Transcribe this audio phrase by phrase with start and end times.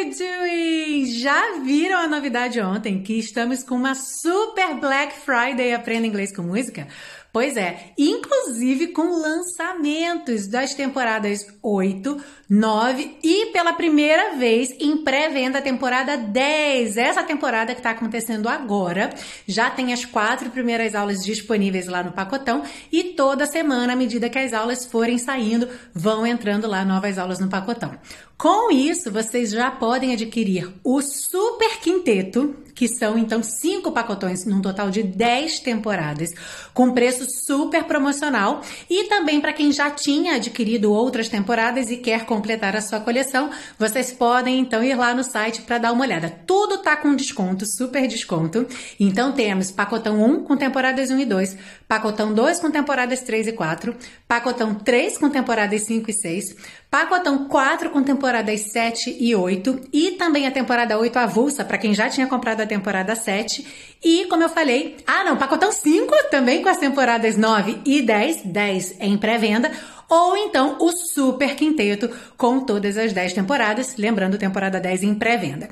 [0.00, 0.79] you doing?
[1.06, 6.42] Já viram a novidade ontem que estamos com uma super Black Friday Aprenda Inglês com
[6.42, 6.86] Música?
[7.32, 15.58] Pois é, inclusive com lançamentos das temporadas 8, 9 e pela primeira vez em pré-venda
[15.58, 16.96] a temporada 10.
[16.96, 19.10] Essa temporada que está acontecendo agora
[19.46, 24.28] já tem as quatro primeiras aulas disponíveis lá no pacotão e toda semana, à medida
[24.28, 27.96] que as aulas forem saindo, vão entrando lá novas aulas no pacotão.
[28.36, 34.62] Com isso, vocês já podem adquirir o Super Quinteto, que são então cinco pacotões num
[34.62, 36.30] total de 10 temporadas,
[36.72, 38.62] com preço super promocional.
[38.88, 43.50] E também para quem já tinha adquirido outras temporadas e quer completar a sua coleção,
[43.78, 46.32] vocês podem então ir lá no site para dar uma olhada.
[46.46, 48.66] Tudo tá com desconto, super desconto.
[48.98, 53.52] Então temos pacotão 1 com temporadas 1 e 2, pacotão 2 com temporadas 3 e
[53.52, 53.94] 4,
[54.26, 56.56] pacotão 3 com temporadas 5 e 6,
[56.90, 61.78] pacotão 4 com temporadas temporadas 7 e 8 e também a temporada 8 avulsa para
[61.78, 63.66] quem já tinha comprado a temporada 7
[64.02, 68.42] e como eu falei, ah não, pacotão 5 também com as temporadas 9 e 10,
[68.44, 69.70] 10 em pré-venda
[70.08, 75.68] ou então o Super Quinteto com todas as 10 temporadas, lembrando temporada 10 em pré-venda.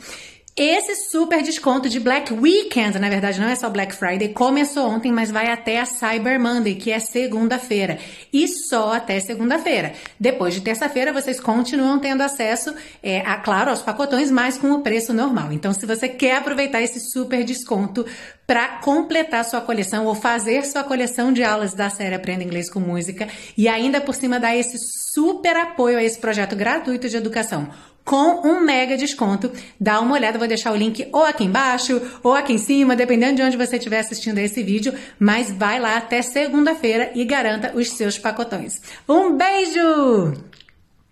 [0.60, 5.12] Esse super desconto de Black Weekend, na verdade não é só Black Friday, começou ontem,
[5.12, 7.96] mas vai até a Cyber Monday, que é segunda-feira.
[8.32, 9.92] E só até segunda-feira.
[10.18, 14.82] Depois de terça-feira, vocês continuam tendo acesso, é, a, claro, aos pacotões, mas com o
[14.82, 15.52] preço normal.
[15.52, 18.04] Então, se você quer aproveitar esse super desconto
[18.48, 22.80] para completar sua coleção ou fazer sua coleção de aulas da série Aprenda Inglês com
[22.80, 24.78] Música e ainda por cima dar esse
[25.12, 27.68] super apoio a esse projeto gratuito de educação
[28.02, 29.52] com um mega desconto.
[29.78, 33.36] Dá uma olhada, vou deixar o link ou aqui embaixo ou aqui em cima, dependendo
[33.36, 37.90] de onde você estiver assistindo esse vídeo, mas vai lá até segunda-feira e garanta os
[37.90, 38.80] seus pacotões.
[39.06, 40.32] Um beijo!